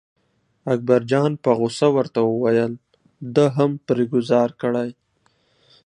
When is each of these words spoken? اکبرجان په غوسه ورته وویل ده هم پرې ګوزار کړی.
اکبرجان 0.73 1.31
په 1.43 1.49
غوسه 1.57 1.87
ورته 1.95 2.19
وویل 2.23 2.73
ده 3.35 3.45
هم 3.57 3.71
پرې 3.87 4.03
ګوزار 4.13 4.49
کړی. 4.61 4.89